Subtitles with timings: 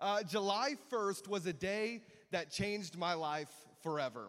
[0.00, 2.00] Uh, July 1st was a day
[2.30, 3.50] that changed my life
[3.82, 4.28] forever.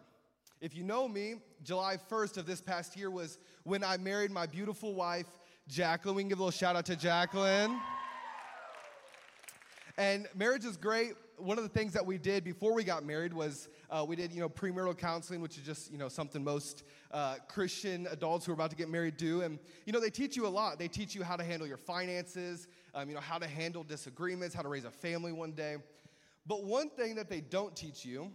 [0.59, 4.45] If you know me, July 1st of this past year was when I married my
[4.45, 5.27] beautiful wife,
[5.69, 6.15] Jacqueline.
[6.17, 7.79] We can give a little shout out to Jacqueline.
[9.97, 11.13] And marriage is great.
[11.37, 14.31] One of the things that we did before we got married was uh, we did,
[14.31, 18.53] you know, premarital counseling, which is just, you know, something most uh, Christian adults who
[18.53, 19.41] are about to get married do.
[19.41, 20.79] And, you know, they teach you a lot.
[20.79, 24.55] They teach you how to handle your finances, um, you know, how to handle disagreements,
[24.55, 25.75] how to raise a family one day.
[26.47, 28.31] But one thing that they don't teach you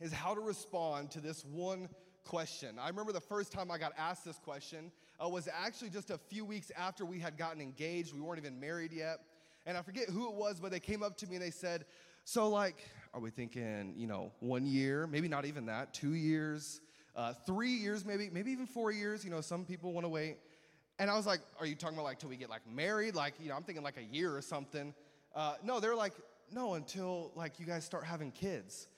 [0.00, 1.88] is how to respond to this one
[2.24, 2.78] question.
[2.78, 4.92] I remember the first time I got asked this question
[5.22, 8.14] uh, was actually just a few weeks after we had gotten engaged.
[8.14, 9.20] We weren't even married yet.
[9.66, 11.86] And I forget who it was, but they came up to me and they said,
[12.26, 12.76] So, like,
[13.12, 16.80] are we thinking, you know, one year, maybe not even that, two years,
[17.14, 19.24] uh, three years, maybe, maybe even four years?
[19.24, 20.38] You know, some people want to wait.
[20.98, 23.14] And I was like, Are you talking about like till we get like married?
[23.14, 24.94] Like, you know, I'm thinking like a year or something.
[25.34, 26.14] Uh, no, they're like,
[26.50, 28.88] No, until like you guys start having kids.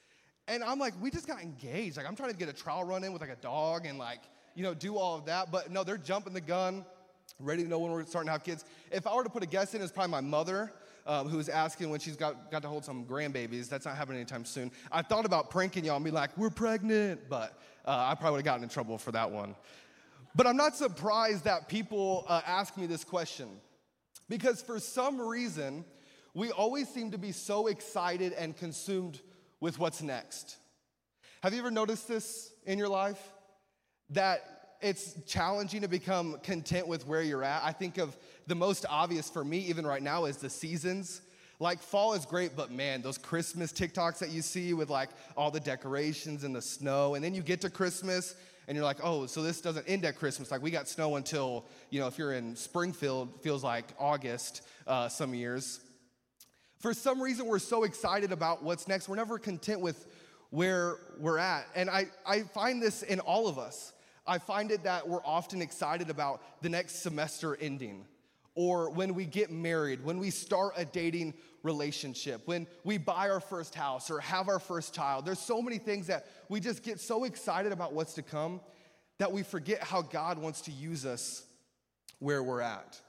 [0.47, 1.97] And I'm like, we just got engaged.
[1.97, 4.20] Like, I'm trying to get a trial run in with like a dog and like,
[4.55, 5.50] you know, do all of that.
[5.50, 6.84] But no, they're jumping the gun
[7.41, 8.65] ready to know when we're starting to have kids.
[8.93, 10.72] If I were to put a guess in, it's probably my mother
[11.07, 13.69] um, who's asking when she's got, got to hold some grandbabies.
[13.69, 14.73] That's not happening anytime soon.
[14.91, 18.39] I thought about pranking y'all and be like, we're pregnant, but uh, I probably would
[18.39, 19.55] have gotten in trouble for that one.
[20.34, 23.49] But I'm not surprised that people uh, ask me this question
[24.29, 25.84] because for some reason,
[26.34, 29.21] we always seem to be so excited and consumed
[29.61, 30.57] with what's next.
[31.43, 33.33] Have you ever noticed this in your life?
[34.11, 37.62] That it's challenging to become content with where you're at.
[37.64, 41.22] I think of the most obvious for me, even right now, is the seasons.
[41.58, 45.50] Like fall is great, but man, those Christmas TikToks that you see with like all
[45.50, 48.34] the decorations and the snow, and then you get to Christmas
[48.69, 50.50] and you're like, oh, so this doesn't end at Christmas.
[50.50, 55.08] Like we got snow until, you know, if you're in Springfield, feels like August uh,
[55.08, 55.80] some years.
[56.78, 59.08] For some reason, we're so excited about what's next.
[59.08, 60.06] We're never content with
[60.50, 61.66] where we're at.
[61.74, 63.92] And I, I find this in all of us.
[64.27, 68.06] I find it that we're often excited about the next semester ending,
[68.54, 73.41] or when we get married, when we start a dating relationship, when we buy our
[73.41, 75.26] first house or have our first child.
[75.26, 78.60] There's so many things that we just get so excited about what's to come
[79.19, 81.44] that we forget how God wants to use us
[82.19, 83.00] where we're at.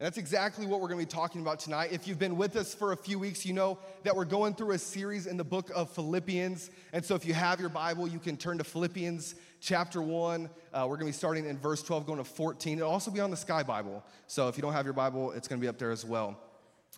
[0.00, 1.90] And that's exactly what we're going to be talking about tonight.
[1.90, 4.72] If you've been with us for a few weeks, you know that we're going through
[4.72, 6.70] a series in the book of Philippians.
[6.92, 10.48] And so if you have your Bible, you can turn to Philippians chapter 1.
[10.72, 12.78] Uh, we're going to be starting in verse 12, going to 14.
[12.78, 14.04] It'll also be on the Sky Bible.
[14.26, 16.38] So if you don't have your Bible, it's going to be up there as well.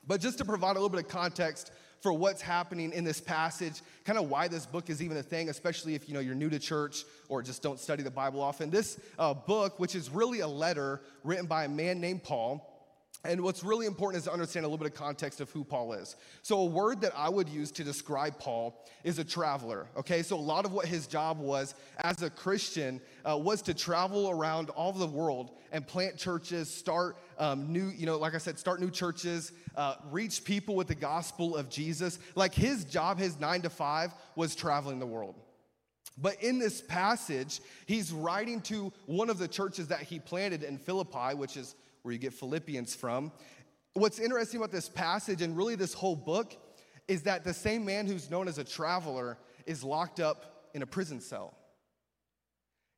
[0.07, 3.83] But just to provide a little bit of context for what's happening in this passage,
[4.05, 6.49] kind of why this book is even a thing, especially if you know you're new
[6.49, 8.71] to church or just don't study the Bible often.
[8.71, 12.70] This uh, book, which is really a letter written by a man named Paul,
[13.25, 15.93] and what's really important is to understand a little bit of context of who Paul
[15.93, 16.17] is.
[16.43, 20.23] So, a word that I would use to describe Paul is a traveler, okay?
[20.23, 24.31] So, a lot of what his job was as a Christian uh, was to travel
[24.31, 28.59] around all the world and plant churches, start um, new, you know, like I said,
[28.59, 32.19] start new churches, uh, reach people with the gospel of Jesus.
[32.35, 35.35] Like his job, his nine to five, was traveling the world.
[36.17, 40.77] But in this passage, he's writing to one of the churches that he planted in
[40.77, 43.33] Philippi, which is where you get Philippians from.
[43.95, 46.57] What's interesting about this passage and really this whole book
[47.09, 50.87] is that the same man who's known as a traveler is locked up in a
[50.87, 51.55] prison cell.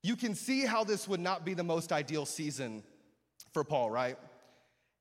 [0.02, 2.82] You can see how this would not be the most ideal season
[3.52, 4.16] for Paul, right?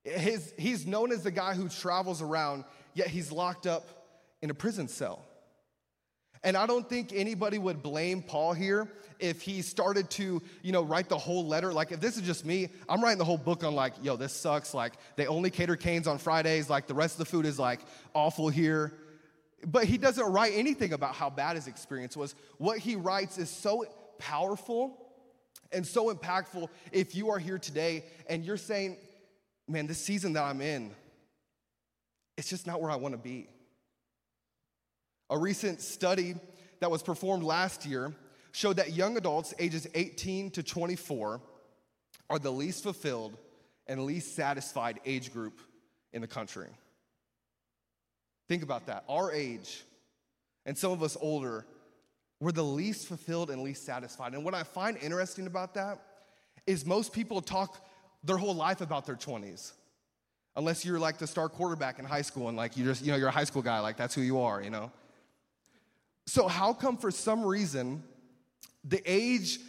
[0.03, 2.63] His, he's known as the guy who travels around,
[2.93, 3.89] yet he's locked up
[4.41, 5.25] in a prison cell.
[6.43, 8.87] And I don't think anybody would blame Paul here
[9.19, 11.71] if he started to, you know, write the whole letter.
[11.71, 14.33] Like, if this is just me, I'm writing the whole book on, like, yo, this
[14.33, 14.73] sucks.
[14.73, 16.67] Like, they only cater canes on Fridays.
[16.67, 17.81] Like, the rest of the food is, like,
[18.15, 18.91] awful here.
[19.63, 22.33] But he doesn't write anything about how bad his experience was.
[22.57, 23.85] What he writes is so
[24.17, 24.97] powerful
[25.71, 28.97] and so impactful if you are here today and you're saying,
[29.67, 30.95] man, this season that I'm in,
[32.35, 33.47] it's just not where I want to be.
[35.31, 36.35] A recent study
[36.81, 38.13] that was performed last year
[38.51, 41.41] showed that young adults ages 18 to 24
[42.29, 43.37] are the least fulfilled
[43.87, 45.61] and least satisfied age group
[46.11, 46.67] in the country.
[48.49, 49.05] Think about that.
[49.07, 49.83] Our age,
[50.65, 51.65] and some of us older,
[52.41, 54.33] we're the least fulfilled and least satisfied.
[54.33, 55.99] And what I find interesting about that
[56.67, 57.85] is most people talk
[58.23, 59.71] their whole life about their 20s.
[60.57, 63.17] Unless you're like the star quarterback in high school and like you just, you know,
[63.17, 64.91] you're a high school guy, like that's who you are, you know?
[66.27, 68.03] So, how come for some reason
[68.83, 69.59] the age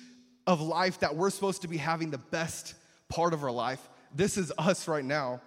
[0.46, 2.74] of life that we're supposed to be having the best
[3.08, 3.80] part of our life,
[4.14, 5.40] this is us right now,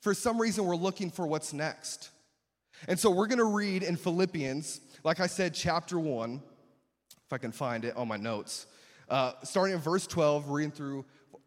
[0.00, 2.10] for some reason we're looking for what's next?
[2.88, 6.42] And so we're to read in Philippians, like I said, chapter 1,
[7.26, 8.66] if I can find it on my notes,
[9.08, 11.04] uh, starting in verse 12, reading through.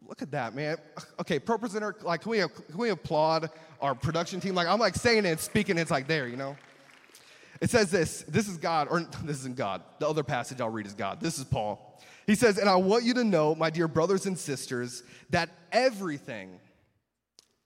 [0.08, 0.78] Look at that, man.
[1.20, 3.50] Okay, ProPresenter, like, can we, can we applaud
[3.80, 4.54] our production team?
[4.54, 6.56] Like, I'm like saying it, speaking, it's like there, you know?
[7.60, 9.82] It says this this is God, or this isn't God.
[9.98, 11.20] The other passage I'll read is God.
[11.20, 12.00] This is Paul.
[12.26, 16.58] He says, And I want you to know, my dear brothers and sisters, that everything,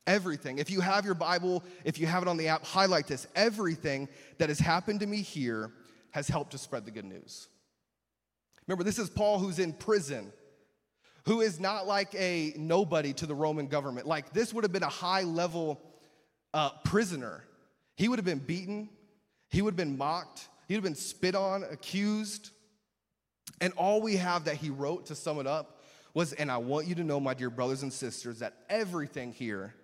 [0.06, 3.26] everything, if you have your Bible, if you have it on the app, highlight this.
[3.34, 4.08] Everything
[4.38, 5.72] that has happened to me here
[6.10, 7.48] has helped to spread the good news.
[8.66, 10.32] Remember, this is Paul who's in prison,
[11.24, 14.06] who is not like a nobody to the Roman government.
[14.06, 15.80] Like, this would have been a high level
[16.52, 17.44] uh, prisoner.
[17.96, 18.90] He would have been beaten,
[19.50, 22.50] he would have been mocked, he would have been spit on, accused.
[23.60, 25.80] And all we have that he wrote to sum it up
[26.14, 29.74] was, and I want you to know, my dear brothers and sisters, that everything here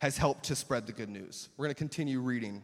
[0.00, 1.48] has helped to spread the good news.
[1.56, 2.62] We're going to continue reading.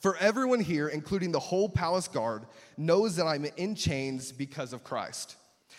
[0.00, 2.44] For everyone here, including the whole palace guard,
[2.76, 5.36] knows that I'm in chains because of Christ.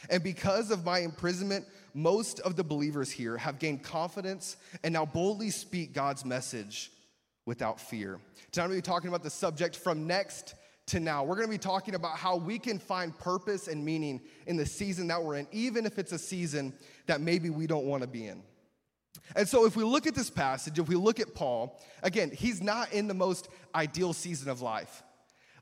[0.10, 1.66] And because of my imprisonment,
[1.96, 6.92] most of the believers here have gained confidence and now boldly speak God's message
[7.46, 8.20] without fear.
[8.52, 10.56] Tonight, to be talking about the subject from next
[10.88, 11.24] to now.
[11.24, 14.66] We're going to be talking about how we can find purpose and meaning in the
[14.66, 16.74] season that we're in, even if it's a season
[17.08, 18.44] that maybe we don't want to be in.
[19.36, 22.62] And so, if we look at this passage, if we look at Paul, again, he's
[22.62, 25.02] not in the most ideal season of life.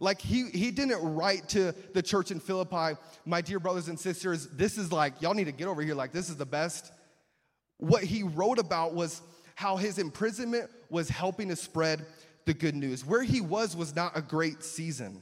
[0.04, 4.48] Like, he, he didn't write to the church in Philippi, my dear brothers and sisters,
[4.50, 6.92] this is like, y'all need to get over here, like, this is the best.
[7.78, 9.22] What he wrote about was
[9.56, 12.06] how his imprisonment was helping to spread
[12.44, 13.06] the good news.
[13.06, 15.22] Where he was was not a great season.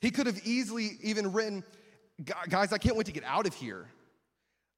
[0.00, 1.64] He could have easily even written,
[2.48, 3.88] Guys, I can't wait to get out of here.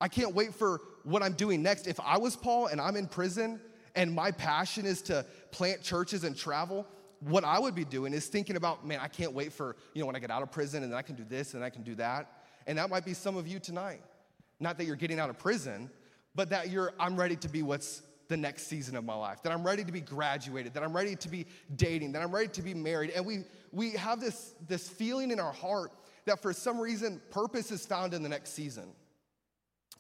[0.01, 1.87] I can't wait for what I'm doing next.
[1.87, 3.61] If I was Paul and I'm in prison
[3.95, 6.87] and my passion is to plant churches and travel,
[7.27, 10.07] what I would be doing is thinking about, man, I can't wait for, you know,
[10.07, 11.83] when I get out of prison and then I can do this and I can
[11.83, 12.31] do that.
[12.67, 14.03] And that might be some of you tonight.
[14.61, 15.91] Not that you're getting out of prison,
[16.35, 19.53] but that you're, I'm ready to be what's the next season of my life, that
[19.53, 22.63] I'm ready to be graduated, that I'm ready to be dating, that I'm ready to
[22.63, 23.11] be married.
[23.11, 25.93] And we, we have this, this feeling in our heart
[26.25, 28.93] that for some reason purpose is found in the next season.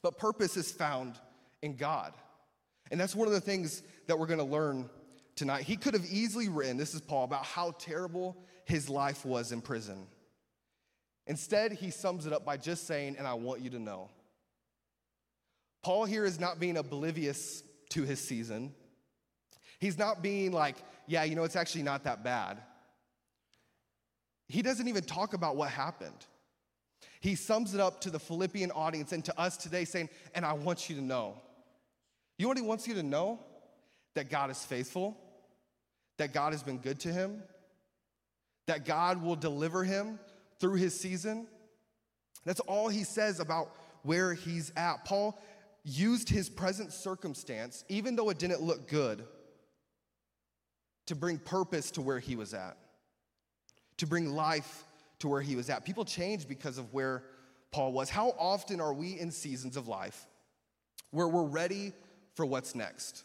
[0.02, 1.18] But purpose is found
[1.62, 2.14] in God.
[2.90, 4.88] And that's one of the things that we're gonna learn
[5.36, 5.64] tonight.
[5.64, 9.60] He could have easily written, this is Paul, about how terrible his life was in
[9.60, 10.06] prison.
[11.26, 14.10] Instead, he sums it up by just saying, and I want you to know.
[15.82, 18.74] Paul here is not being oblivious to his season.
[19.78, 20.76] He's not being like,
[21.06, 22.58] yeah, you know, it's actually not that bad.
[24.48, 26.26] He doesn't even talk about what happened.
[27.20, 30.52] He sums it up to the Philippian audience and to us today, saying, and I
[30.52, 31.40] want you to know.
[32.38, 33.40] You know what he wants you to know?
[34.14, 35.16] That God is faithful,
[36.16, 37.42] that God has been good to him,
[38.66, 40.18] that God will deliver him
[40.60, 41.46] through his season.
[42.44, 45.04] That's all he says about where he's at.
[45.04, 45.38] Paul
[45.84, 49.24] used his present circumstance, even though it didn't look good,
[51.06, 52.76] to bring purpose to where he was at,
[53.98, 54.84] to bring life
[55.18, 55.84] to where he was at.
[55.84, 57.24] People change because of where
[57.70, 58.08] Paul was.
[58.08, 60.26] How often are we in seasons of life
[61.10, 61.92] where we're ready
[62.34, 63.24] for what's next?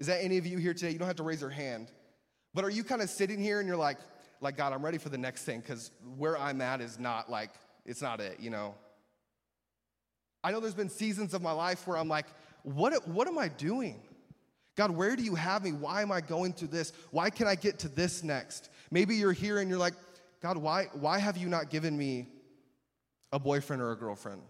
[0.00, 0.90] Is that any of you here today?
[0.90, 1.92] You don't have to raise your hand.
[2.54, 3.98] But are you kind of sitting here and you're like,
[4.40, 7.50] like God, I'm ready for the next thing because where I'm at is not like,
[7.84, 8.74] it's not it, you know?
[10.42, 12.26] I know there's been seasons of my life where I'm like,
[12.62, 14.00] what, what am I doing?
[14.74, 15.72] God, where do you have me?
[15.72, 16.94] Why am I going through this?
[17.10, 18.70] Why can I get to this next?
[18.90, 19.94] Maybe you're here and you're like,
[20.40, 22.28] God, why, why have you not given me
[23.32, 24.40] a boyfriend or a girlfriend?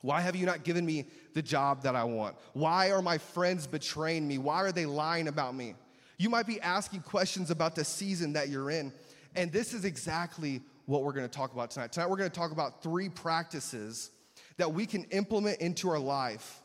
[0.00, 2.36] Why have you not given me the job that I want?
[2.54, 4.38] Why are my friends betraying me?
[4.38, 5.74] Why are they lying about me?
[6.18, 8.92] You might be asking questions about the season that you're in.
[9.36, 11.92] And this is exactly what we're gonna talk about tonight.
[11.92, 14.10] Tonight, we're gonna talk about three practices
[14.56, 16.60] that we can implement into our life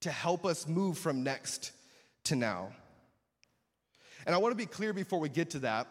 [0.00, 1.72] to help us move from next
[2.24, 2.70] to now.
[4.26, 5.86] And I want to be clear before we get to that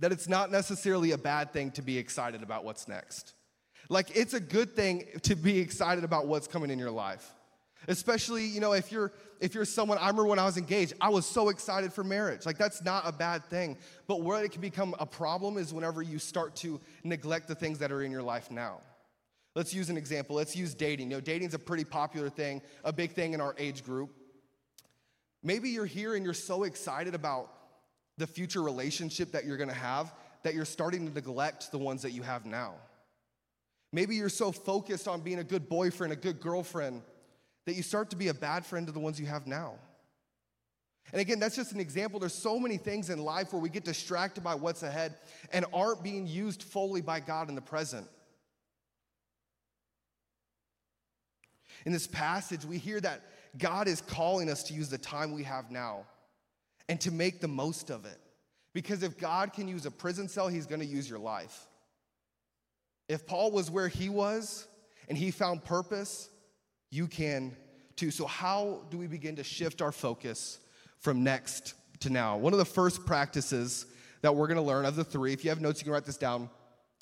[0.00, 3.34] that it's not necessarily a bad thing to be excited about what's next.
[3.88, 7.34] Like it's a good thing to be excited about what's coming in your life.
[7.86, 11.10] Especially, you know, if you're if you're someone I remember when I was engaged, I
[11.10, 12.46] was so excited for marriage.
[12.46, 13.76] Like that's not a bad thing.
[14.06, 17.78] But where it can become a problem is whenever you start to neglect the things
[17.80, 18.80] that are in your life now.
[19.54, 20.34] Let's use an example.
[20.34, 21.10] Let's use dating.
[21.10, 24.10] You know, dating's a pretty popular thing, a big thing in our age group.
[25.42, 27.52] Maybe you're here and you're so excited about
[28.16, 30.12] the future relationship that you're gonna have
[30.42, 32.74] that you're starting to neglect the ones that you have now.
[33.94, 37.00] Maybe you're so focused on being a good boyfriend, a good girlfriend,
[37.64, 39.74] that you start to be a bad friend to the ones you have now.
[41.12, 42.18] And again, that's just an example.
[42.18, 45.14] There's so many things in life where we get distracted by what's ahead
[45.52, 48.08] and aren't being used fully by God in the present.
[51.86, 53.20] In this passage, we hear that
[53.58, 56.04] God is calling us to use the time we have now
[56.88, 58.18] and to make the most of it.
[58.72, 61.68] Because if God can use a prison cell, he's gonna use your life.
[63.08, 64.66] If Paul was where he was
[65.08, 66.30] and he found purpose,
[66.90, 67.56] you can
[67.96, 68.10] too.
[68.10, 70.58] So, how do we begin to shift our focus
[70.98, 72.36] from next to now?
[72.36, 73.86] One of the first practices
[74.22, 76.16] that we're gonna learn of the three, if you have notes, you can write this
[76.16, 76.48] down.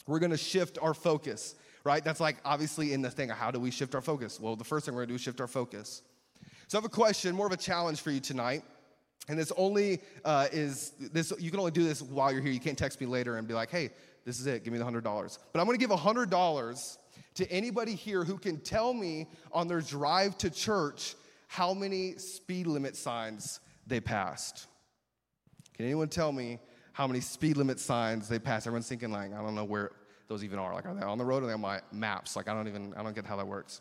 [0.07, 1.55] We're gonna shift our focus,
[1.85, 2.03] right?
[2.03, 3.29] That's like obviously in the thing.
[3.29, 4.41] How do we shift our focus?
[4.41, 6.03] Well, the first thing we're gonna do is shift our focus.
[6.67, 8.65] So, I have a question, more of a challenge for you tonight.
[9.29, 11.33] And this only uh, is this.
[11.39, 12.53] You can only do this while you're here.
[12.53, 13.91] You can't text me later and be like, "Hey,
[14.25, 14.65] this is it.
[14.65, 16.99] Give me the hundred dollars." But I'm going to give hundred dollars
[17.35, 21.15] to anybody here who can tell me on their drive to church
[21.47, 24.67] how many speed limit signs they passed.
[25.75, 26.59] Can anyone tell me
[26.93, 28.67] how many speed limit signs they passed?
[28.67, 29.93] Everyone's thinking like, I don't know where
[30.29, 30.75] those even are.
[30.75, 32.37] Like, are they on the road or are they on my maps?
[32.37, 32.95] Like, I don't even.
[32.95, 33.81] I don't get how that works.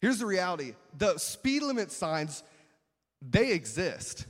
[0.00, 2.42] Here's the reality: the speed limit signs
[3.22, 4.26] they exist.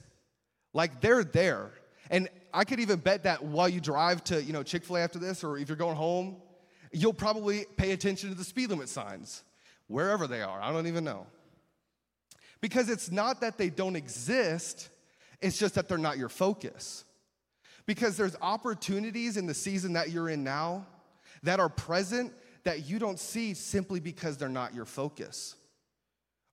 [0.73, 1.71] Like they're there.
[2.11, 5.45] And I could even bet that while you drive to, you know, Chick-fil-A after this,
[5.45, 6.37] or if you're going home,
[6.93, 9.43] you'll probably pay attention to the speed limit signs,
[9.87, 10.61] wherever they are.
[10.61, 11.27] I don't even know.
[12.61, 14.89] Because it's not that they don't exist,
[15.41, 17.05] it's just that they're not your focus.
[17.87, 20.87] Because there's opportunities in the season that you're in now
[21.43, 22.33] that are present
[22.65, 25.55] that you don't see simply because they're not your focus.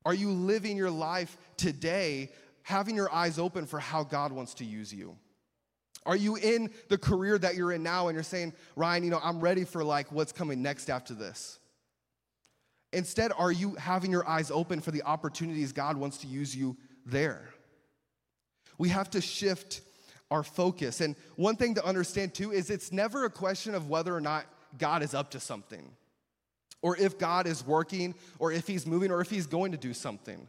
[0.05, 2.31] Are you living your life today
[2.61, 5.15] having your eyes open for how God wants to use you?
[6.05, 9.19] Are you in the career that you're in now and you're saying, Ryan, you know,
[9.23, 11.59] I'm ready for like what's coming next after this?
[12.93, 16.77] Instead, are you having your eyes open for the opportunities God wants to use you
[17.05, 17.49] there?
[18.77, 19.81] We have to shift
[20.29, 21.01] our focus.
[21.01, 24.45] And one thing to understand too is it's never a question of whether or not
[24.77, 25.91] God is up to something
[26.85, 29.91] or if God is working, or if He's moving, or if He's going to do
[29.91, 30.47] something.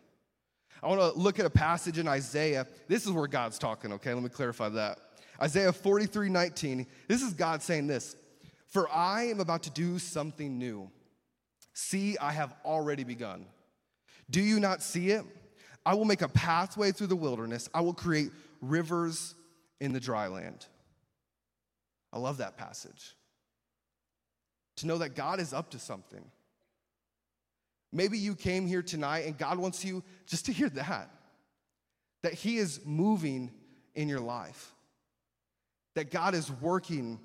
[0.82, 2.66] I want to look at a passage in Isaiah.
[2.88, 4.12] This is where God's talking, okay?
[4.12, 4.98] Let me clarify that.
[5.40, 6.86] Isaiah 43 19.
[7.08, 8.16] This is God saying this
[8.66, 10.90] For I am about to do something new.
[11.72, 13.46] See, I have already begun.
[14.28, 15.24] Do you not see it?
[15.86, 19.34] I will make a pathway through the wilderness, I will create rivers
[19.80, 20.66] in the dry land.
[22.12, 23.14] I love that passage
[24.76, 26.24] to know that God is up to something.
[27.92, 31.10] Maybe you came here tonight and God wants you just to hear that,
[32.22, 33.50] that He is moving
[33.94, 34.74] in your life,
[35.94, 37.18] that God is working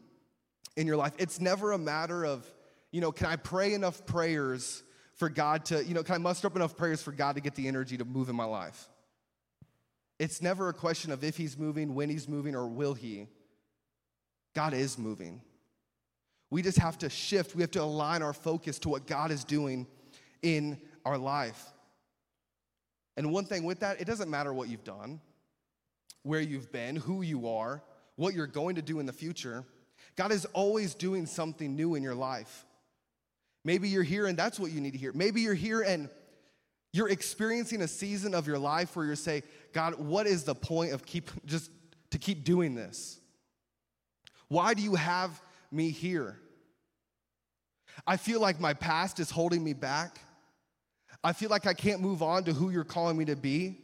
[0.77, 1.13] in your life.
[1.17, 2.46] It's never a matter of,
[2.91, 4.84] you know, can I pray enough prayers
[5.15, 7.55] for God to, you know, can I muster up enough prayers for God to get
[7.55, 8.88] the energy to move in my life?
[10.20, 13.27] It's never a question of if He's moving, when He's moving, or will He.
[14.53, 15.41] God is moving.
[16.51, 17.55] We just have to shift.
[17.55, 19.88] We have to align our focus to what God is doing
[20.43, 21.65] in our life.
[23.17, 25.22] And one thing with that, it doesn't matter what you've done,
[26.24, 27.81] where you've been, who you are,
[28.17, 29.63] what you're going to do in the future.
[30.15, 32.65] God is always doing something new in your life.
[33.63, 35.13] Maybe you're here and that's what you need to hear.
[35.13, 36.10] Maybe you're here and
[36.93, 40.91] you're experiencing a season of your life where you're saying, God, what is the point
[40.91, 41.72] of keep just
[42.10, 43.20] to keep doing this?
[44.50, 45.41] Why do you have
[45.72, 46.38] me here.
[48.06, 50.20] I feel like my past is holding me back.
[51.24, 53.78] I feel like I can't move on to who you're calling me to be.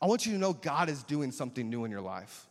[0.00, 2.46] I want you to know God is doing something new in your life.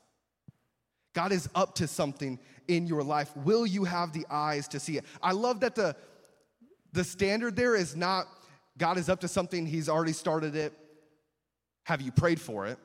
[1.13, 3.35] God is up to something in your life.
[3.35, 5.05] Will you have the eyes to see it?
[5.21, 5.95] I love that the,
[6.93, 8.27] the standard there is not
[8.77, 10.73] God is up to something, He's already started it.
[11.83, 12.79] Have you prayed for it?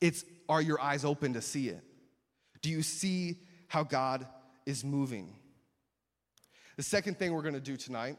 [0.00, 1.82] It's are your eyes open to see it?
[2.60, 3.38] Do you see
[3.72, 4.26] how God
[4.66, 5.32] is moving.
[6.76, 8.18] The second thing we're going to do tonight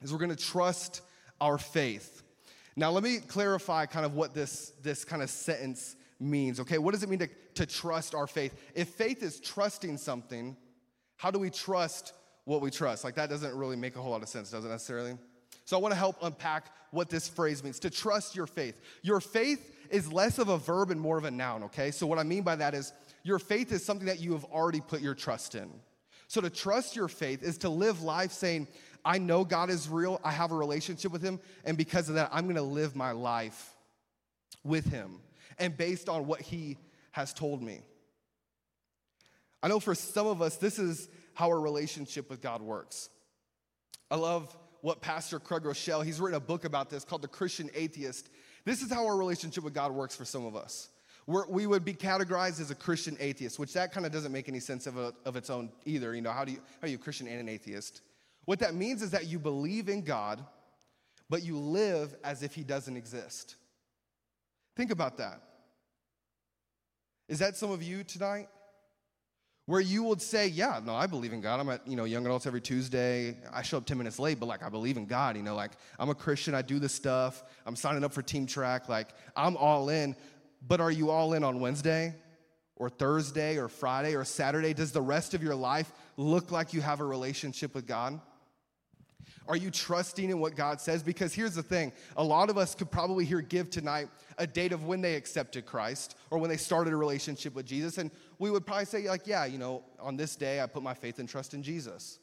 [0.00, 1.02] is we're going to trust
[1.40, 2.24] our faith.
[2.74, 6.78] Now, let me clarify kind of what this, this kind of sentence means, okay?
[6.78, 8.56] What does it mean to, to trust our faith?
[8.74, 10.56] If faith is trusting something,
[11.16, 12.12] how do we trust
[12.44, 13.04] what we trust?
[13.04, 15.16] Like, that doesn't really make a whole lot of sense, does it necessarily?
[15.64, 18.80] So, I want to help unpack what this phrase means to trust your faith.
[19.02, 21.92] Your faith is less of a verb and more of a noun, okay?
[21.92, 24.80] So, what I mean by that is your faith is something that you have already
[24.80, 25.70] put your trust in.
[26.28, 28.68] So to trust your faith is to live life saying,
[29.04, 32.30] I know God is real, I have a relationship with Him, and because of that,
[32.32, 33.74] I'm gonna live my life
[34.64, 35.20] with Him
[35.58, 36.78] and based on what He
[37.10, 37.80] has told me.
[39.62, 43.08] I know for some of us, this is how our relationship with God works.
[44.10, 47.70] I love what Pastor Craig Groeschel, he's written a book about this called The Christian
[47.74, 48.28] Atheist.
[48.64, 50.88] This is how our relationship with God works for some of us.
[51.26, 54.48] We're, we would be categorized as a Christian atheist, which that kind of doesn't make
[54.48, 56.14] any sense of, a, of its own either.
[56.14, 58.02] You know, how do you, how are you a Christian and an atheist?
[58.44, 60.44] What that means is that you believe in God,
[61.30, 63.56] but you live as if he doesn't exist.
[64.76, 65.40] Think about that.
[67.28, 68.48] Is that some of you tonight?
[69.66, 71.60] Where you would say, Yeah, no, I believe in God.
[71.60, 73.36] I'm at, you know, young adults every Tuesday.
[73.52, 75.72] I show up 10 minutes late, but like I believe in God, you know, like
[76.00, 79.56] I'm a Christian, I do this stuff, I'm signing up for team track, like I'm
[79.56, 80.16] all in.
[80.66, 82.14] But are you all in on Wednesday
[82.76, 84.72] or Thursday or Friday or Saturday?
[84.74, 88.20] Does the rest of your life look like you have a relationship with God?
[89.48, 91.02] Are you trusting in what God says?
[91.02, 94.72] Because here's the thing a lot of us could probably hear give tonight a date
[94.72, 97.98] of when they accepted Christ or when they started a relationship with Jesus.
[97.98, 100.94] And we would probably say, like, yeah, you know, on this day I put my
[100.94, 102.18] faith and trust in Jesus.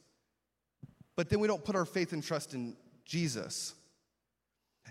[1.14, 3.74] But then we don't put our faith and trust in Jesus.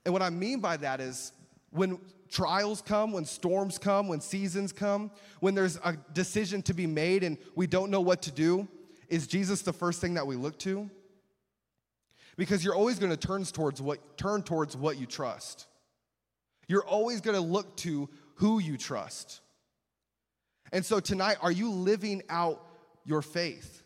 [0.06, 1.32] And what I mean by that is
[1.72, 2.00] when
[2.30, 7.24] trials come, when storms come, when seasons come, when there's a decision to be made
[7.24, 8.68] and we don't know what to do,
[9.10, 10.90] is Jesus the first thing that we look to?
[12.38, 15.66] Because you're always going to turn towards what turn towards what you trust.
[16.68, 19.42] You're always going to look to who you trust.
[20.72, 22.64] And so tonight, are you living out
[23.04, 23.84] your faith?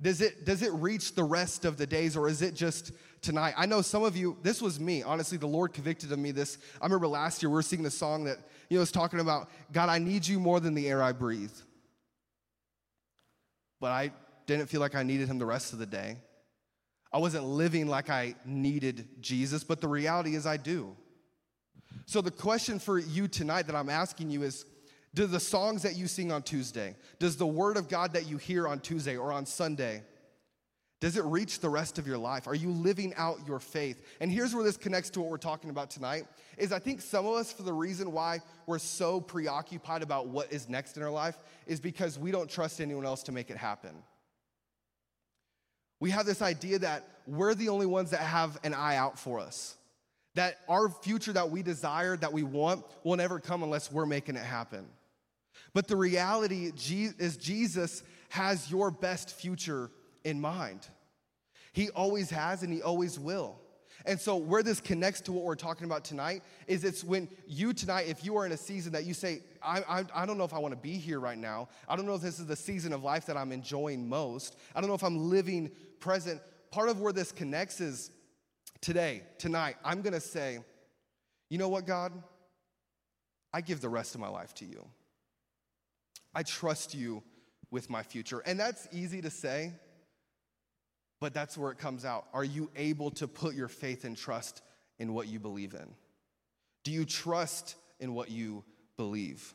[0.00, 2.92] Does it, does it reach the rest of the days or is it just
[3.26, 3.54] tonight?
[3.56, 5.02] I know some of you, this was me.
[5.02, 6.56] Honestly, the Lord convicted of me this.
[6.80, 8.38] I remember last year we were singing a song that,
[8.70, 11.52] you know, was talking about, God, I need you more than the air I breathe.
[13.80, 14.12] But I
[14.46, 16.16] didn't feel like I needed him the rest of the day.
[17.12, 20.96] I wasn't living like I needed Jesus, but the reality is I do.
[22.06, 24.64] So the question for you tonight that I'm asking you is,
[25.14, 28.36] do the songs that you sing on Tuesday, does the word of God that you
[28.36, 30.02] hear on Tuesday or on Sunday,
[31.00, 32.46] does it reach the rest of your life?
[32.46, 34.02] Are you living out your faith?
[34.20, 36.26] And here's where this connects to what we're talking about tonight
[36.56, 40.50] is I think some of us for the reason why we're so preoccupied about what
[40.52, 43.58] is next in our life is because we don't trust anyone else to make it
[43.58, 43.90] happen.
[46.00, 49.38] We have this idea that we're the only ones that have an eye out for
[49.38, 49.76] us.
[50.34, 54.36] That our future that we desire, that we want, will never come unless we're making
[54.36, 54.86] it happen.
[55.72, 56.72] But the reality
[57.18, 59.90] is, Jesus has your best future
[60.26, 60.88] in mind.
[61.72, 63.60] He always has and he always will.
[64.04, 67.72] And so, where this connects to what we're talking about tonight is it's when you
[67.72, 70.44] tonight, if you are in a season that you say, I, I, I, don't know
[70.44, 71.68] if I want to be here right now.
[71.88, 74.56] I don't know if this is the season of life that I'm enjoying most.
[74.74, 76.40] I don't know if I'm living present.
[76.70, 78.10] Part of where this connects is
[78.80, 80.58] today, tonight, I'm going to say,
[81.48, 82.12] you know what, God?
[83.52, 84.86] I give the rest of my life to you.
[86.34, 87.22] I trust you
[87.70, 88.40] with my future.
[88.40, 89.72] And that's easy to say,
[91.20, 92.26] but that's where it comes out.
[92.32, 94.62] Are you able to put your faith and trust
[94.98, 95.94] in what you believe in?
[96.84, 98.64] Do you trust in what you
[98.96, 99.54] believe?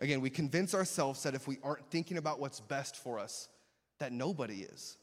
[0.00, 3.48] Again, we convince ourselves that if we aren't thinking about what's best for us,
[3.98, 4.96] that nobody is.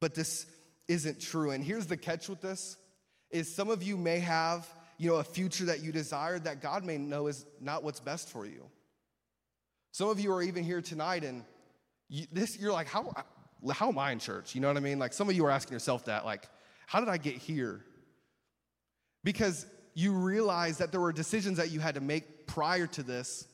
[0.00, 0.46] But this
[0.88, 1.50] isn't true.
[1.50, 2.76] And here's the catch with this
[3.30, 6.84] is some of you may have, you know, a future that you desire that God
[6.84, 8.64] may know is not what's best for you.
[9.90, 11.42] Some of you are even here tonight and
[12.08, 13.12] you, this, you're like, how,
[13.74, 14.54] how am I in church?
[14.54, 14.98] You know what I mean?
[14.98, 16.48] Like some of you are asking yourself that, like,
[16.86, 17.84] how did I get here?
[19.24, 23.48] Because you realize that there were decisions that you had to make prior to this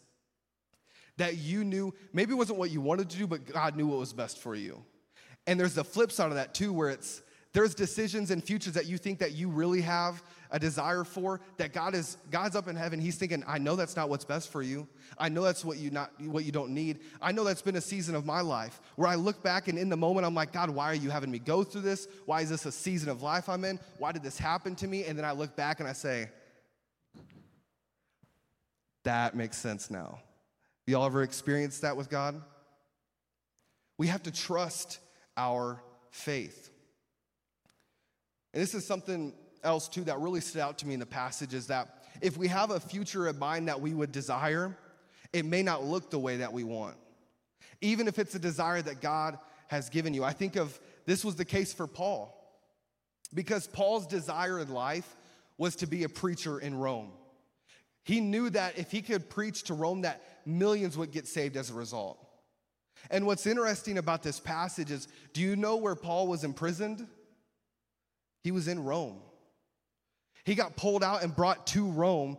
[1.18, 4.12] that you knew maybe wasn't what you wanted to do, but God knew what was
[4.12, 4.82] best for you.
[5.46, 8.86] And there's the flip side of that too, where it's there's decisions and futures that
[8.86, 12.76] you think that you really have a desire for that God is God's up in
[12.76, 12.98] heaven.
[12.98, 14.88] He's thinking, I know that's not what's best for you.
[15.18, 17.00] I know that's what you not what you don't need.
[17.20, 19.90] I know that's been a season of my life where I look back and in
[19.90, 22.08] the moment I'm like, God, why are you having me go through this?
[22.24, 23.78] Why is this a season of life I'm in?
[23.98, 25.04] Why did this happen to me?
[25.04, 26.30] And then I look back and I say,
[29.04, 30.20] that makes sense now.
[30.86, 32.40] Y'all ever experienced that with God?
[33.98, 34.98] We have to trust
[35.36, 36.71] our faith.
[38.52, 39.32] And this is something
[39.64, 42.48] else, too, that really stood out to me in the passage is that if we
[42.48, 44.76] have a future in mind that we would desire,
[45.32, 46.96] it may not look the way that we want.
[47.80, 49.38] Even if it's a desire that God
[49.72, 50.22] has given you.
[50.22, 52.38] I think of this was the case for Paul,
[53.32, 55.16] because Paul's desire in life
[55.56, 57.10] was to be a preacher in Rome.
[58.04, 61.70] He knew that if he could preach to Rome, that millions would get saved as
[61.70, 62.18] a result.
[63.10, 67.06] And what's interesting about this passage is do you know where Paul was imprisoned?
[68.42, 69.18] He was in Rome.
[70.44, 72.36] He got pulled out and brought to Rome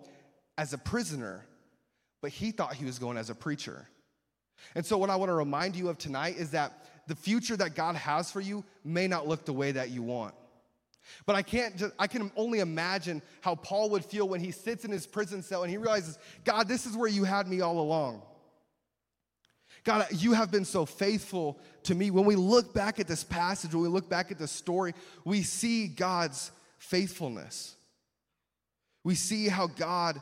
[0.57, 1.45] as a prisoner,
[2.21, 3.87] but he thought he was going as a preacher.
[4.75, 6.73] And so, what I want to remind you of tonight is that
[7.07, 10.33] the future that God has for you may not look the way that you want.
[11.25, 14.85] But I can't just, I can only imagine how Paul would feel when he sits
[14.85, 17.79] in his prison cell and he realizes, God, this is where you had me all
[17.79, 18.21] along.
[19.83, 22.09] God, you have been so faithful to me.
[22.09, 24.93] When we look back at this passage, when we look back at this story,
[25.25, 27.75] we see God's faithfulness.
[29.03, 30.21] We see how God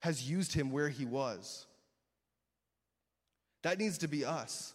[0.00, 1.66] has used him where he was.
[3.62, 4.72] That needs to be us.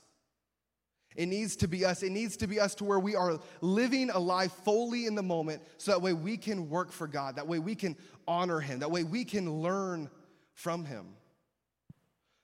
[1.16, 2.04] It needs to be us.
[2.04, 5.24] It needs to be us to where we are living a life fully in the
[5.24, 7.36] moment so that way we can work for God.
[7.36, 7.96] That way we can
[8.28, 8.80] honor Him.
[8.80, 10.10] That way we can learn
[10.54, 11.06] from Him.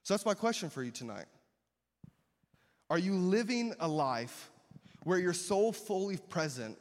[0.09, 1.27] So that's my question for you tonight.
[2.89, 4.49] Are you living a life
[5.03, 6.79] where you're so fully present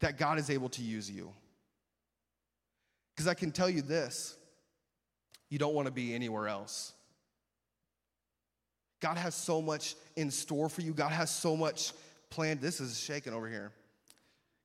[0.00, 1.32] that God is able to use you?
[3.14, 4.36] Because I can tell you this
[5.48, 6.92] you don't want to be anywhere else.
[8.98, 10.92] God has so much in store for you.
[10.92, 11.92] God has so much
[12.30, 12.60] planned.
[12.60, 13.70] This is shaking over here.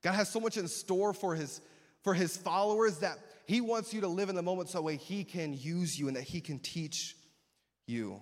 [0.02, 1.62] God has so much in store for his
[2.04, 4.96] for his followers that he wants you to live in the moment so that way
[4.96, 7.16] he can use you and that he can teach
[7.90, 8.22] you.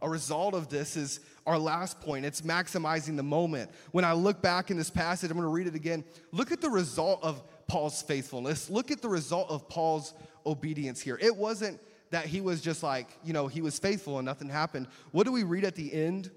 [0.00, 2.24] A result of this is our last point.
[2.24, 3.70] It's maximizing the moment.
[3.90, 6.04] When I look back in this passage, I'm going to read it again.
[6.30, 8.70] Look at the result of Paul's faithfulness.
[8.70, 10.14] Look at the result of Paul's
[10.46, 11.18] obedience here.
[11.20, 14.86] It wasn't that he was just like, you know, he was faithful and nothing happened.
[15.10, 16.30] What do we read at the end?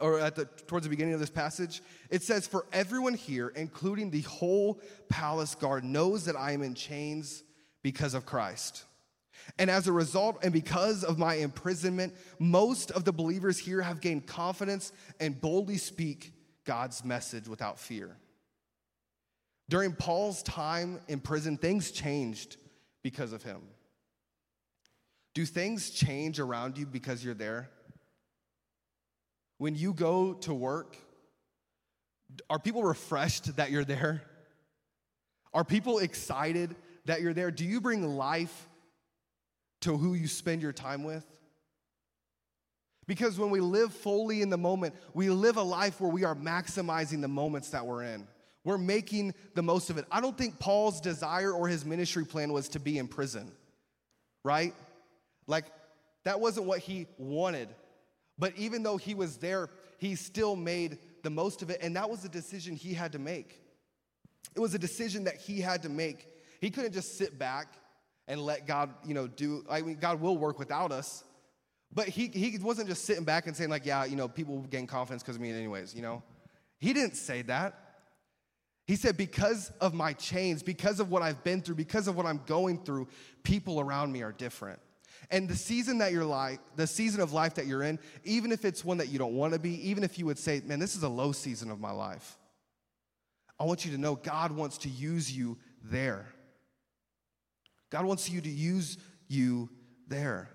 [0.00, 4.10] Or at the towards the beginning of this passage, it says, For everyone here, including
[4.10, 7.42] the whole palace guard, knows that I am in chains
[7.82, 8.84] because of Christ.
[9.58, 14.00] And as a result, and because of my imprisonment, most of the believers here have
[14.00, 16.32] gained confidence and boldly speak
[16.64, 18.16] God's message without fear.
[19.68, 22.56] During Paul's time in prison, things changed
[23.02, 23.62] because of him.
[25.34, 27.70] Do things change around you because you're there?
[29.58, 30.96] When you go to work,
[32.50, 34.22] are people refreshed that you're there?
[35.54, 37.50] Are people excited that you're there?
[37.50, 38.68] Do you bring life
[39.82, 41.24] to who you spend your time with?
[43.06, 46.34] Because when we live fully in the moment, we live a life where we are
[46.34, 48.26] maximizing the moments that we're in.
[48.64, 50.04] We're making the most of it.
[50.10, 53.50] I don't think Paul's desire or his ministry plan was to be in prison,
[54.44, 54.72] right?
[55.48, 55.66] Like,
[56.24, 57.68] that wasn't what he wanted.
[58.38, 59.68] But even though he was there,
[59.98, 61.78] he still made the most of it.
[61.82, 63.60] And that was a decision he had to make.
[64.54, 66.28] It was a decision that he had to make.
[66.60, 67.74] He couldn't just sit back
[68.28, 71.24] and let God, you know, do, I mean, God will work without us.
[71.94, 74.86] But he, he wasn't just sitting back and saying, like, yeah, you know, people gain
[74.86, 76.22] confidence because of me, anyways, you know?
[76.78, 77.78] He didn't say that.
[78.86, 82.26] He said, because of my chains, because of what I've been through, because of what
[82.26, 83.08] I'm going through,
[83.42, 84.80] people around me are different.
[85.30, 88.64] And the season that you're like, the season of life that you're in, even if
[88.64, 90.96] it's one that you don't want to be, even if you would say, man, this
[90.96, 92.38] is a low season of my life,
[93.60, 96.26] I want you to know God wants to use you there.
[97.92, 98.96] God wants you to use
[99.28, 99.68] you
[100.08, 100.48] there.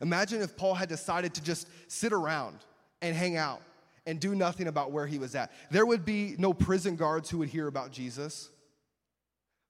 [0.00, 2.58] Imagine if Paul had decided to just sit around
[3.02, 3.60] and hang out
[4.06, 5.50] and do nothing about where he was at.
[5.70, 8.48] There would be no prison guards who would hear about Jesus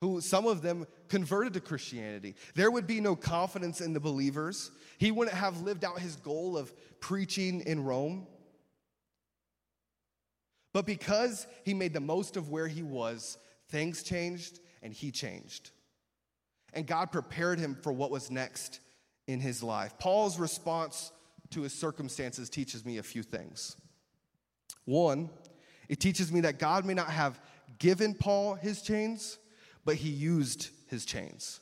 [0.01, 2.35] who some of them converted to Christianity.
[2.55, 4.71] There would be no confidence in the believers.
[4.99, 8.27] He wouldn't have lived out his goal of preaching in Rome.
[10.73, 13.38] But because he made the most of where he was,
[13.71, 15.71] things changed and he changed.
[16.72, 18.81] And God prepared him for what was next
[19.26, 19.98] in his life.
[19.98, 21.12] Paul's response
[21.50, 23.76] to his circumstances teaches me a few things.
[24.85, 25.31] One,
[25.88, 27.40] it teaches me that God may not have
[27.78, 29.38] given Paul his chains,
[29.85, 31.61] but he used his chains.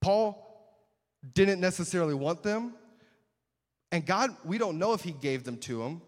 [0.00, 0.46] Paul
[1.34, 2.74] didn't necessarily want them,
[3.92, 6.00] and God, we don't know if he gave them to him,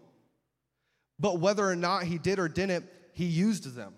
[1.19, 3.93] but whether or not he did or didn't, he used them.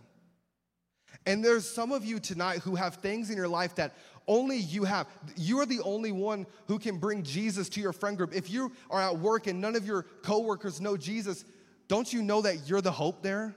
[1.26, 3.96] And there's some of you tonight who have things in your life that
[4.28, 5.08] only you have.
[5.36, 8.34] You are the only one who can bring Jesus to your friend group.
[8.34, 11.46] If you are at work and none of your coworkers know Jesus,
[11.88, 13.56] don't you know that you're the hope there?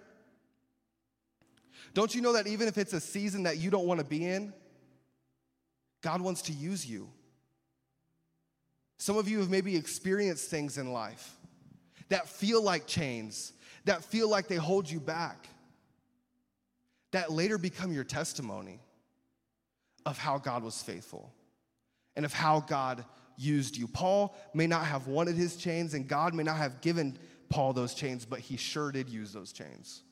[1.94, 4.26] Don't you know that even if it's a season that you don't want to be
[4.26, 4.52] in,
[6.02, 7.08] God wants to use you?
[8.98, 11.36] Some of you have maybe experienced things in life
[12.08, 13.52] that feel like chains,
[13.84, 15.48] that feel like they hold you back,
[17.12, 18.80] that later become your testimony
[20.06, 21.32] of how God was faithful
[22.16, 23.04] and of how God
[23.36, 23.86] used you.
[23.86, 27.16] Paul may not have wanted his chains, and God may not have given
[27.48, 30.02] Paul those chains, but he sure did use those chains.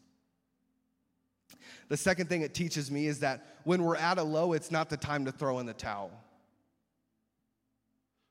[1.88, 4.88] The second thing it teaches me is that when we're at a low, it's not
[4.90, 6.10] the time to throw in the towel.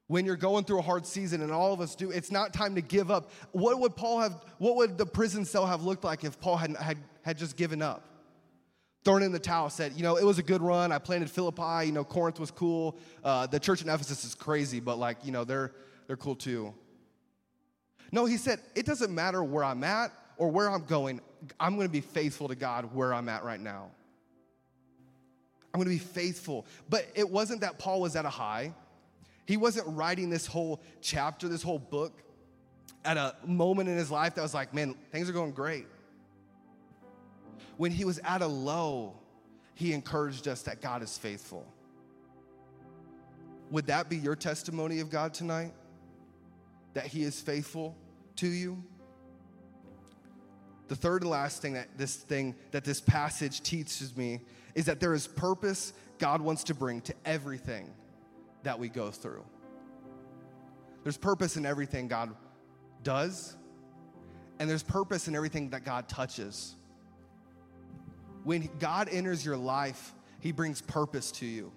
[0.08, 2.75] when you're going through a hard season and all of us do it's not time
[2.75, 6.23] to give up what would paul have what would the prison cell have looked like
[6.23, 8.14] if paul had, had, had just given up
[9.05, 10.91] thrown in the towel said you know it was a good run.
[10.91, 11.85] I planted philippi.
[11.85, 12.97] You know corinth was cool.
[13.23, 15.71] Uh, the church in ephesus is crazy but like you know they're
[16.07, 16.73] they're cool too.
[18.11, 21.21] No he said it doesn't matter where i'm at or where i'm going.
[21.59, 23.91] I'm going to be faithful to god where i'm at right now.
[25.73, 26.65] I'm going to be faithful.
[26.89, 28.73] But it wasn't that paul was at a high.
[29.45, 32.23] He wasn't writing this whole chapter, this whole book
[33.03, 35.85] at a moment in his life that was like, man, things are going great.
[37.77, 39.13] When he was at a low,
[39.73, 41.65] he encouraged us that God is faithful.
[43.71, 45.73] Would that be your testimony of God tonight?
[46.93, 47.95] That he is faithful
[48.38, 48.81] to you?
[50.88, 54.41] The third and last thing that this thing that this passage teaches me
[54.75, 57.89] is that there is purpose God wants to bring to everything
[58.63, 59.43] that we go through.
[61.03, 62.35] There's purpose in everything God
[63.03, 63.55] does,
[64.59, 66.75] and there's purpose in everything that God touches.
[68.45, 71.73] When God enters your life, He brings purpose to you,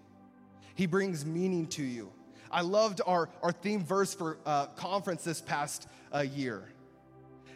[0.76, 2.12] He brings meaning to you.
[2.50, 6.62] I loved our, our theme verse for uh, conference this past uh, year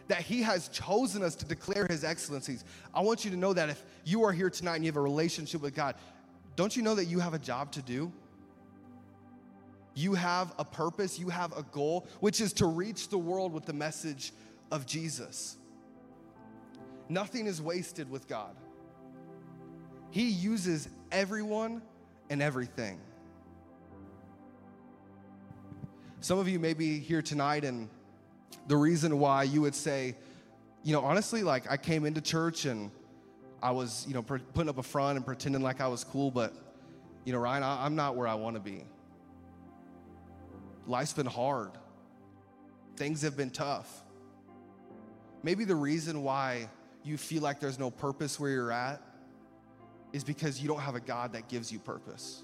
[0.09, 2.65] that He has chosen us to declare His excellencies.
[2.93, 5.03] I want you to know that if you are here tonight and you have a
[5.03, 5.95] relationship with God,
[6.57, 8.11] don't you know that you have a job to do?
[9.95, 13.67] You have a purpose, you have a goal, which is to reach the world with
[13.67, 14.33] the message
[14.71, 15.59] of Jesus.
[17.11, 18.57] Nothing is wasted with God.
[20.13, 21.81] He uses everyone
[22.29, 23.01] and everything.
[26.21, 27.89] Some of you may be here tonight, and
[28.69, 30.15] the reason why you would say,
[30.85, 32.91] you know, honestly, like I came into church and
[33.63, 36.53] I was, you know, putting up a front and pretending like I was cool, but,
[37.25, 38.85] you know, Ryan, I'm not where I want to be.
[40.87, 41.71] Life's been hard,
[42.97, 44.05] things have been tough.
[45.43, 46.69] Maybe the reason why
[47.03, 49.01] you feel like there's no purpose where you're at
[50.13, 52.43] is because you don't have a God that gives you purpose.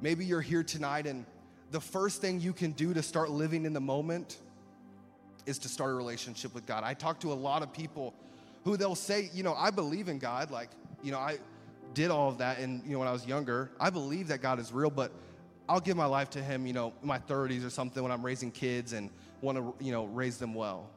[0.00, 1.24] Maybe you're here tonight and
[1.70, 4.38] the first thing you can do to start living in the moment
[5.46, 6.84] is to start a relationship with God.
[6.84, 8.14] I talk to a lot of people
[8.64, 10.50] who they'll say, you know, I believe in God.
[10.50, 10.70] Like,
[11.02, 11.38] you know, I
[11.94, 13.70] did all of that and you know when I was younger.
[13.80, 15.10] I believe that God is real, but
[15.68, 18.24] I'll give my life to him, you know, in my 30s or something when I'm
[18.24, 20.88] raising kids and want to, you know, raise them well.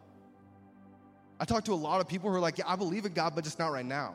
[1.39, 3.33] I talk to a lot of people who are like, yeah, I believe in God,
[3.35, 4.13] but just not right now.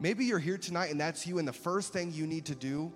[0.00, 2.90] Maybe you're here tonight and that's you, and the first thing you need to do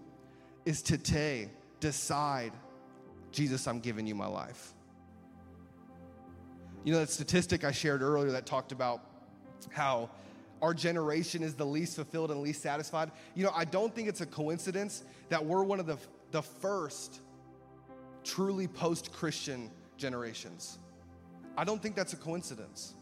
[0.65, 2.53] is today decide,
[3.31, 4.73] Jesus, I'm giving you my life.
[6.83, 9.03] You know, that statistic I shared earlier that talked about
[9.71, 10.09] how
[10.63, 13.11] our generation is the least fulfilled and least satisfied.
[13.35, 15.99] You know, I don't think it's a coincidence that we're one of the,
[16.31, 17.21] the first
[18.23, 20.79] truly post Christian generations.
[21.57, 22.95] I don't think that's a coincidence.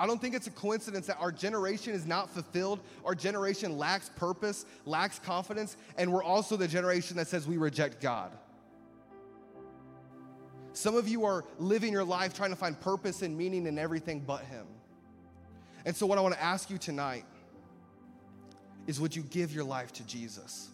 [0.00, 2.80] I don't think it's a coincidence that our generation is not fulfilled.
[3.04, 8.00] Our generation lacks purpose, lacks confidence, and we're also the generation that says we reject
[8.00, 8.32] God.
[10.72, 14.20] Some of you are living your life trying to find purpose and meaning in everything
[14.20, 14.64] but Him.
[15.84, 17.26] And so, what I want to ask you tonight
[18.86, 20.70] is would you give your life to Jesus?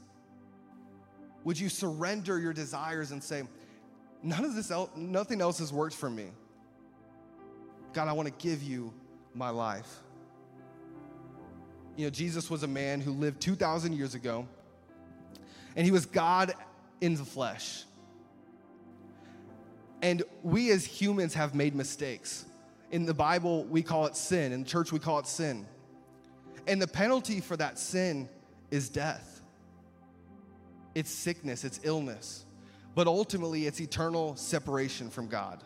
[1.43, 3.43] Would you surrender your desires and say,
[4.23, 6.27] none of this else, nothing else has worked for me?
[7.93, 8.93] God, I want to give you
[9.37, 10.01] my life.
[11.97, 14.47] You know, Jesus was a man who lived 2,000 years ago,
[15.75, 16.55] and he was God
[17.01, 17.85] in the flesh.
[20.03, 22.45] And we as humans have made mistakes.
[22.91, 24.53] In the Bible, we call it sin.
[24.53, 25.67] In church, we call it sin.
[26.67, 28.29] And the penalty for that sin
[28.71, 29.41] is death.
[30.95, 32.45] It's sickness, it's illness.
[32.95, 35.63] But ultimately, it's eternal separation from God.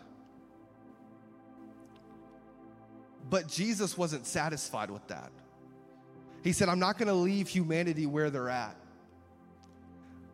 [3.31, 5.31] But Jesus wasn't satisfied with that.
[6.43, 8.77] He said, I'm not gonna leave humanity where they're at.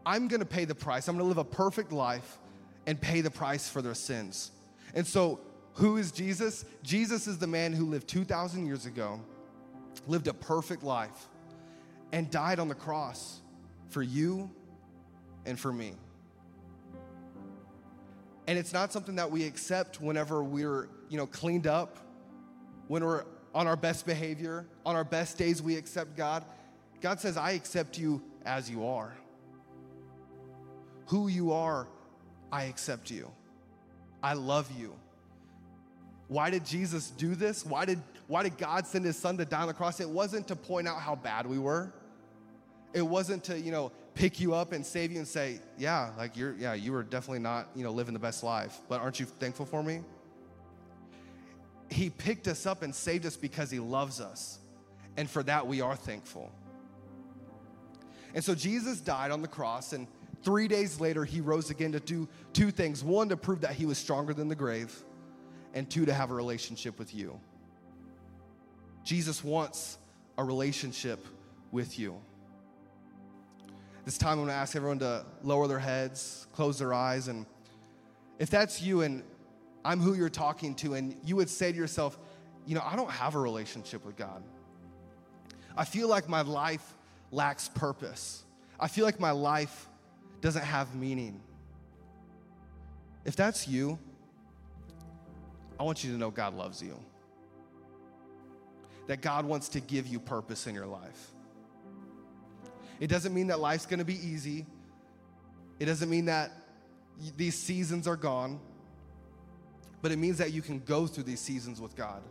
[0.05, 1.07] I'm gonna pay the price.
[1.07, 2.39] I'm gonna live a perfect life
[2.87, 4.51] and pay the price for their sins.
[4.95, 5.41] And so
[5.75, 6.65] who is Jesus?
[6.83, 9.21] Jesus is the man who lived 2,000 years ago,
[10.07, 11.29] lived a perfect life,
[12.13, 13.41] and died on the cross
[13.91, 14.51] for you
[15.45, 15.95] and for me.
[18.47, 21.99] And it's not something that we accept whenever we're, you know, cleaned up,
[22.89, 26.45] when we're on our best behavior, on our best days we accept God.
[27.01, 29.15] God says, I accept you as you are.
[31.07, 31.87] Who you are,
[32.53, 33.31] I accept you.
[34.23, 34.95] I love you.
[36.29, 37.65] Why did Jesus do this?
[37.65, 40.01] Why did, why did God send his son to die on the cross?
[40.01, 41.93] It wasn't to point out how bad we were.
[42.93, 46.37] It wasn't to, you know, pick you up and save you and say, "Yeah, like
[46.37, 49.27] you're yeah, you were definitely not, you know, living the best life, but aren't you
[49.27, 50.01] thankful for me?"
[51.91, 54.59] He picked us up and saved us because he loves us.
[55.17, 56.51] And for that we are thankful.
[58.35, 60.07] And so Jesus died on the cross and
[60.43, 63.03] 3 days later he rose again to do two things.
[63.03, 64.95] One to prove that he was stronger than the grave,
[65.75, 67.41] and two to have a relationship with you.
[69.03, 69.99] Jesus wants
[70.39, 71.27] a relationship
[71.73, 72.17] with you.
[74.05, 77.45] This time, I'm gonna ask everyone to lower their heads, close their eyes, and
[78.39, 79.25] if that's you and
[79.87, 82.19] I'm who you're talking to, and you would say to yourself,
[82.67, 84.43] you know, I don't have a relationship with God.
[85.77, 86.95] I feel like my life
[87.31, 88.43] lacks purpose.
[88.81, 89.89] I feel like my life
[90.41, 91.41] doesn't have meaning.
[93.25, 93.97] If that's you,
[95.79, 96.99] I want you to know God loves you.
[99.07, 101.31] That God wants to give you purpose in your life.
[102.99, 104.67] It doesn't mean that life's gonna be easy.
[105.79, 106.51] It doesn't mean that
[107.37, 108.59] these seasons are gone,
[110.03, 112.23] but it means that you can go through these seasons with God.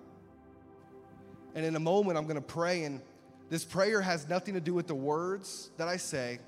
[1.55, 3.01] And in a moment, I'm gonna pray, and
[3.49, 6.39] this prayer has nothing to do with the words that I say.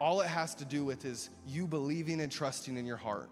[0.00, 3.30] All it has to do with is you believing and trusting in your heart.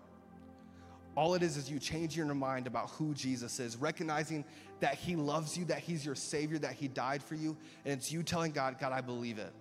[1.16, 4.44] All it is is you changing your mind about who Jesus is, recognizing
[4.80, 8.10] that He loves you, that He's your Savior, that He died for you, and it's
[8.10, 9.52] you telling God, God, I believe it.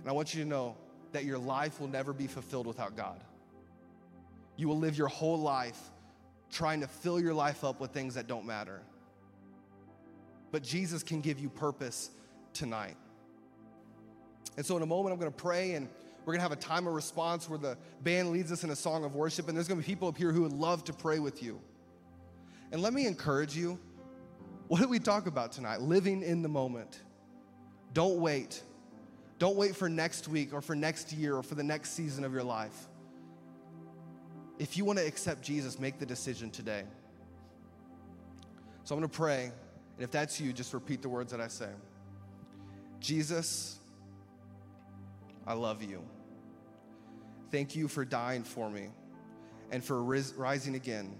[0.00, 0.76] And I want you to know
[1.12, 3.22] that your life will never be fulfilled without God.
[4.58, 5.78] You will live your whole life
[6.50, 8.82] trying to fill your life up with things that don't matter.
[10.50, 12.10] But Jesus can give you purpose
[12.52, 12.96] tonight.
[14.56, 15.88] And so, in a moment, I'm gonna pray and
[16.24, 19.04] we're gonna have a time of response where the band leads us in a song
[19.04, 21.40] of worship, and there's gonna be people up here who would love to pray with
[21.42, 21.60] you.
[22.72, 23.78] And let me encourage you
[24.66, 25.80] what did we talk about tonight?
[25.80, 27.00] Living in the moment.
[27.94, 28.62] Don't wait.
[29.38, 32.32] Don't wait for next week or for next year or for the next season of
[32.34, 32.88] your life.
[34.58, 36.82] If you want to accept Jesus, make the decision today.
[38.84, 41.48] So I'm going to pray, and if that's you, just repeat the words that I
[41.48, 41.68] say.
[43.00, 43.78] Jesus,
[45.46, 46.02] I love you.
[47.50, 48.88] Thank you for dying for me
[49.70, 51.14] and for ris- rising again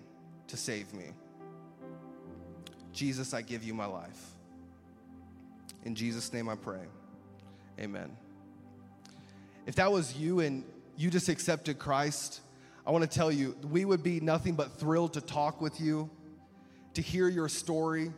[0.49, 1.11] to save me.
[2.93, 4.33] Jesus, I give you my life.
[5.85, 6.81] In Jesus' name I pray.
[7.79, 8.17] Amen.
[9.67, 10.65] If that was you and
[10.97, 12.41] you just accepted Christ,
[12.89, 16.09] I want to tell you, we would be nothing but thrilled to talk with you,
[16.95, 18.11] to hear your story.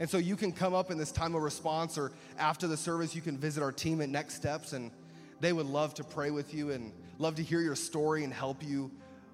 [0.00, 3.14] And so you can come up in this time of response or after the service,
[3.14, 4.90] you can visit our team at Next Steps, and
[5.38, 8.60] they would love to pray with you and love to hear your story and help
[8.60, 8.90] you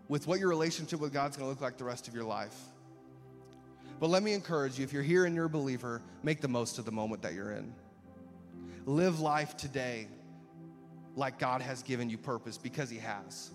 [0.09, 2.57] with what your relationship with God's gonna look like the rest of your life.
[4.01, 6.79] But let me encourage you if you're here and you're a believer, make the most
[6.79, 7.73] of the moment that you're in.
[8.85, 10.09] Live life today
[11.17, 13.51] like God has given you purpose because He has.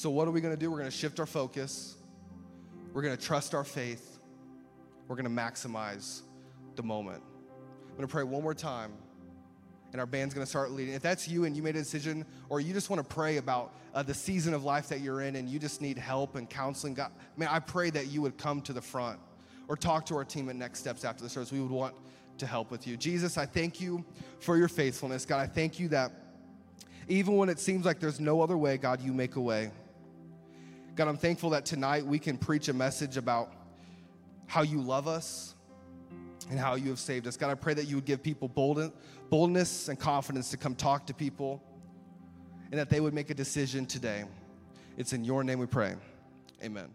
[0.00, 0.70] So, what are we gonna do?
[0.70, 1.94] We're gonna shift our focus,
[2.94, 4.18] we're gonna trust our faith,
[5.06, 6.22] we're gonna maximize
[6.74, 7.22] the moment.
[7.90, 8.92] I'm gonna pray one more time
[9.92, 10.94] and our band's gonna start leading.
[10.94, 14.02] If that's you and you made a decision, or you just wanna pray about uh,
[14.02, 17.12] the season of life that you're in and you just need help and counseling, God,
[17.36, 19.20] man, I pray that you would come to the front
[19.68, 21.52] or talk to our team at Next Steps after the service.
[21.52, 21.94] We would want
[22.38, 22.96] to help with you.
[22.96, 24.02] Jesus, I thank you
[24.38, 25.26] for your faithfulness.
[25.26, 26.10] God, I thank you that
[27.06, 29.70] even when it seems like there's no other way, God, you make a way.
[31.00, 33.54] God, I'm thankful that tonight we can preach a message about
[34.46, 35.54] how you love us
[36.50, 37.38] and how you have saved us.
[37.38, 38.48] God, I pray that you would give people
[39.30, 41.62] boldness and confidence to come talk to people
[42.70, 44.24] and that they would make a decision today.
[44.98, 45.94] It's in your name we pray.
[46.62, 46.90] Amen.